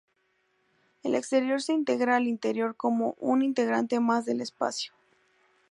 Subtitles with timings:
[1.03, 4.93] El exterior se integra al interior como un integrante más del espacio.